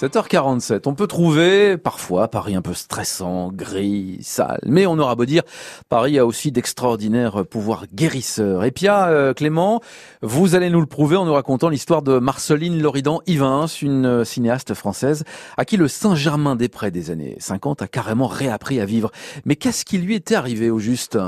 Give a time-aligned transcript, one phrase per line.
[0.00, 0.88] 7h47.
[0.88, 4.60] On peut trouver parfois Paris un peu stressant, gris, sale.
[4.64, 5.42] Mais on aura beau dire,
[5.90, 8.64] Paris a aussi d'extraordinaires pouvoirs guérisseurs.
[8.64, 9.82] Et Pia, euh, Clément,
[10.22, 14.72] vous allez nous le prouver en nous racontant l'histoire de Marceline Loridan Ivins, une cinéaste
[14.72, 15.24] française
[15.58, 19.10] à qui le Saint-Germain-des-Prés des années 50 a carrément réappris à vivre.
[19.44, 21.18] Mais qu'est-ce qui lui était arrivé au juste?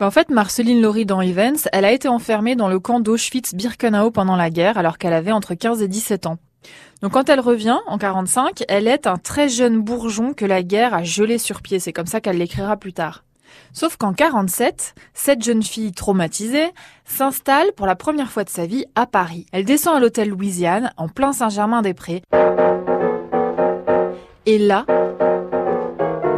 [0.00, 4.36] Bah, en fait, Marceline Loridan Ivens, elle a été enfermée dans le camp d'Auschwitz-Birkenau pendant
[4.36, 6.38] la guerre alors qu'elle avait entre 15 et 17 ans.
[7.02, 10.94] Donc quand elle revient en 45, elle est un très jeune bourgeon que la guerre
[10.94, 11.78] a gelé sur pied.
[11.78, 13.24] C'est comme ça qu'elle l'écrira plus tard.
[13.72, 16.70] Sauf qu'en 47, cette jeune fille traumatisée
[17.04, 19.46] s'installe pour la première fois de sa vie à Paris.
[19.52, 22.22] Elle descend à l'hôtel Louisiane, en plein Saint-Germain-des-Prés.
[24.46, 24.86] Et là,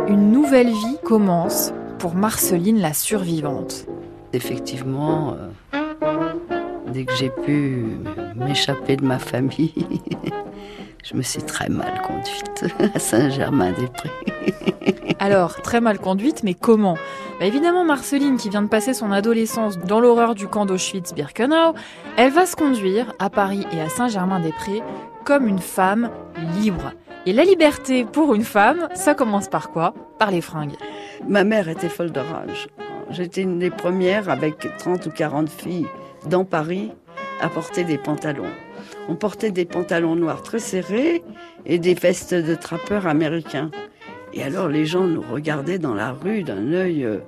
[0.08, 3.86] une nouvelle vie commence pour Marceline la survivante.
[4.32, 5.79] Effectivement, euh,
[6.90, 7.84] dès que j'ai pu
[8.36, 9.72] m'échapper de ma famille,
[11.04, 14.10] je me suis très mal conduite à Saint-Germain-des-Prés.
[15.18, 16.96] Alors, très mal conduite, mais comment?
[17.38, 21.74] Bah, Évidemment, Marceline, qui vient de passer son adolescence dans l'horreur du camp d'Auschwitz-Birkenau,
[22.16, 24.82] elle va se conduire à Paris et à Saint-Germain-des-Prés
[25.24, 26.10] comme une femme
[26.58, 26.92] libre.
[27.26, 29.94] Et la liberté pour une femme, ça commence par quoi?
[30.18, 30.76] Par les fringues.
[31.28, 32.68] Ma mère était folle de rage.
[33.10, 35.88] J'étais une des premières avec 30 ou 40 filles
[36.28, 36.90] dans Paris
[37.40, 38.50] à porter des pantalons.
[39.08, 41.22] On portait des pantalons noirs très serrés
[41.66, 43.70] et des vestes de trappeurs américains.
[44.32, 47.18] Et alors les gens nous regardaient dans la rue d'un œil euh,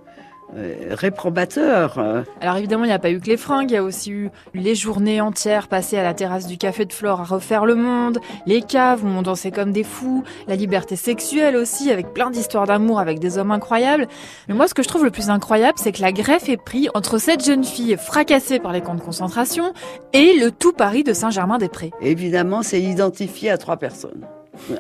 [0.91, 1.99] réprobateur.
[2.41, 4.31] Alors évidemment, il n'y a pas eu que les fringues, il y a aussi eu
[4.55, 8.19] les journées entières passées à la terrasse du Café de Flore à refaire le monde,
[8.47, 12.67] les caves où on dansait comme des fous, la liberté sexuelle aussi, avec plein d'histoires
[12.67, 14.09] d'amour avec des hommes incroyables.
[14.49, 16.91] Mais moi, ce que je trouve le plus incroyable, c'est que la greffe est prise
[16.95, 19.73] entre cette jeune fille fracassée par les camps de concentration
[20.13, 21.93] et le tout Paris de Saint-Germain-des-Prés.
[22.01, 24.27] Évidemment, c'est identifié à trois personnes,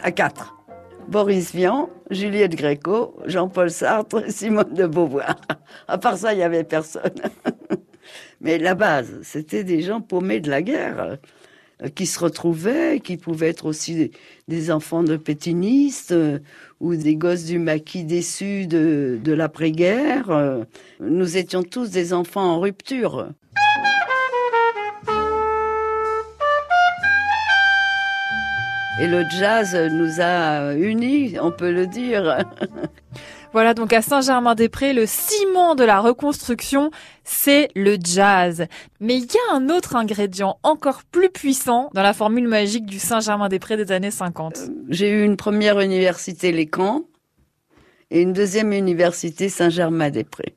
[0.03, 0.62] à quatre.
[1.09, 5.37] Boris Vian, Juliette Gréco, Jean-Paul Sartre, Simone de Beauvoir.
[5.89, 7.15] À part ça, il n'y avait personne.
[8.41, 11.19] Mais la base, c'était des gens paumés de la guerre,
[11.83, 14.11] euh, qui se retrouvaient, qui pouvaient être aussi
[14.49, 16.39] des, enfants de pétinistes euh,
[16.81, 20.31] ou des gosses du maquis déçus de, l'après-guerre.
[20.31, 20.65] Euh,
[21.01, 23.29] nous étions tous des enfants en rupture.
[29.01, 32.45] Et le jazz nous a unis, on peut le dire.
[33.53, 36.91] Voilà, donc à Saint-Germain-des-Prés, le ciment de la reconstruction,
[37.23, 38.67] c'est le jazz.
[38.99, 42.99] Mais il y a un autre ingrédient encore plus puissant dans la formule magique du
[42.99, 44.57] Saint-Germain-des-Prés des années 50.
[44.57, 47.03] Euh, j'ai eu une première université Les Camps
[48.11, 50.55] et une deuxième université Saint-Germain-des-Prés.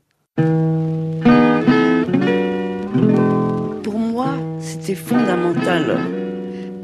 [3.83, 4.29] Pour moi,
[4.61, 6.14] c'était fondamental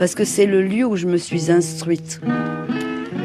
[0.02, 2.20] parce que c'est le lieu où je me suis instruite.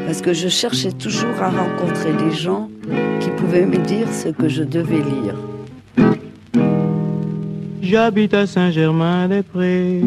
[0.04, 2.69] Parce que je cherchais toujours à rencontrer des gens
[3.19, 5.34] qui pouvaient me dire ce que je devais lire.
[7.81, 10.03] J'habite à Saint-Germain-des-Prés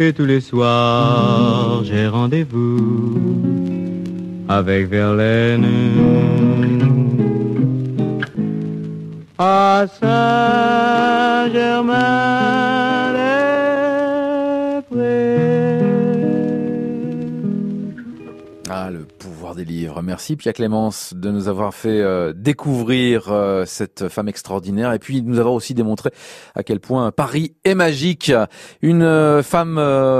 [0.00, 3.18] et tous les soirs j'ai rendez-vous
[4.50, 5.64] avec Verlaine.
[9.38, 10.55] À Saint-Germain.
[19.56, 20.02] Des livres.
[20.02, 25.22] Merci Pia Clémence de nous avoir fait euh, découvrir euh, cette femme extraordinaire et puis
[25.22, 26.10] nous avoir aussi démontré
[26.54, 28.30] à quel point Paris est magique.
[28.82, 29.78] Une euh, femme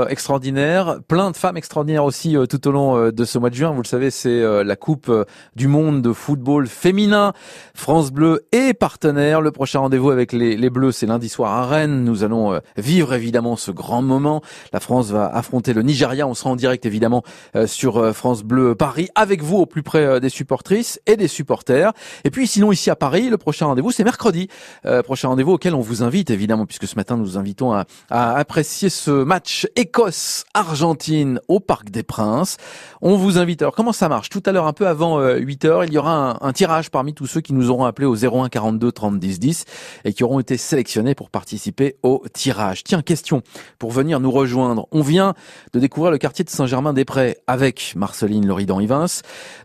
[0.09, 3.71] extraordinaire, plein de femmes extraordinaires aussi tout au long de ce mois de juin.
[3.71, 5.11] Vous le savez, c'est la Coupe
[5.55, 7.33] du monde de football féminin.
[7.75, 9.41] France Bleu est partenaire.
[9.41, 12.03] Le prochain rendez-vous avec les, les Bleus, c'est lundi soir à Rennes.
[12.03, 14.41] Nous allons vivre évidemment ce grand moment.
[14.73, 16.27] La France va affronter le Nigeria.
[16.27, 17.23] On sera en direct évidemment
[17.65, 21.93] sur France Bleu Paris vous au plus près euh, des supportrices et des supporters.
[22.23, 24.47] Et puis sinon ici à Paris, le prochain rendez-vous c'est mercredi.
[24.85, 27.85] Euh, prochain rendez-vous auquel on vous invite évidemment puisque ce matin nous vous invitons à,
[28.09, 32.57] apprécier ce match Écosse-Argentine au Parc des Princes.
[33.01, 33.61] On vous invite.
[33.61, 34.29] Alors comment ça marche?
[34.29, 37.13] Tout à l'heure un peu avant 8 euh, heures, il y aura un, tirage parmi
[37.13, 39.65] tous ceux qui nous auront appelé au 01 42 30 10 10
[40.05, 42.83] et qui auront été sélectionnés pour participer au tirage.
[42.83, 43.41] Tiens, question
[43.79, 44.87] pour venir nous rejoindre.
[44.91, 45.33] On vient
[45.73, 48.77] de découvrir le quartier de Saint-Germain-des-Prés avec Marcel Loridan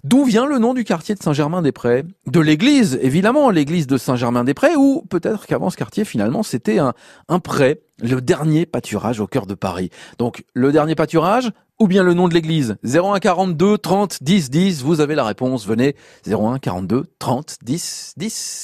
[0.04, 2.04] D'où vient le nom du quartier de Saint-Germain-des-Prés?
[2.26, 6.94] De l'église, évidemment, l'église de Saint-Germain-des-Prés, ou peut-être qu'avant ce quartier, finalement, c'était un,
[7.28, 9.90] un pré, le dernier pâturage au cœur de Paris.
[10.18, 11.50] Donc, le dernier pâturage,
[11.82, 12.76] ou bien le nom de l'église?
[12.84, 15.96] 01 42 30 10 10, vous avez la réponse, venez
[16.28, 18.58] 01 42 30 10 10.